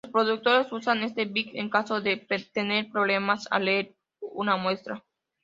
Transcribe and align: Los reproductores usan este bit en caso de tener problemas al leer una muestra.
Los 0.03 0.09
reproductores 0.09 0.71
usan 0.71 1.03
este 1.03 1.25
bit 1.25 1.53
en 1.53 1.69
caso 1.69 2.01
de 2.01 2.17
tener 2.51 2.89
problemas 2.89 3.47
al 3.51 3.65
leer 3.65 3.93
una 4.19 4.57
muestra. 4.57 5.05